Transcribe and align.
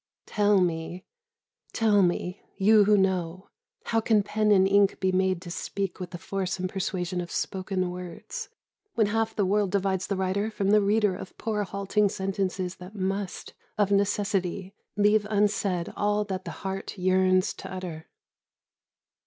Tell 0.25 0.61
me, 0.61 1.05
tell 1.73 2.01
me, 2.01 2.41
you 2.57 2.85
who 2.85 2.97
know, 2.97 3.49
how 3.83 4.01
can 4.01 4.23
pen 4.23 4.49
and 4.51 4.67
ink 4.67 4.99
be 4.99 5.11
made 5.11 5.43
to 5.43 5.51
speak 5.51 5.99
with 5.99 6.09
the 6.09 6.17
force 6.17 6.57
and 6.57 6.67
persuasion 6.67 7.21
of 7.21 7.29
spoken 7.29 7.91
words, 7.91 8.49
when 8.95 9.05
half 9.05 9.35
the 9.35 9.45
world 9.45 9.69
divides 9.69 10.07
the 10.07 10.15
writer 10.15 10.49
from 10.49 10.71
the 10.71 10.81
reader 10.81 11.15
of 11.15 11.37
poor 11.37 11.61
halting 11.65 12.09
sentences 12.09 12.77
that 12.77 12.95
must, 12.95 13.53
of 13.77 13.91
necessity, 13.91 14.73
leave 14.97 15.27
unsaid 15.29 15.93
all 15.95 16.23
that 16.25 16.45
the 16.45 16.49
heart 16.65 16.97
yearns 16.97 17.53
to 17.53 17.71
utter? 17.71 18.07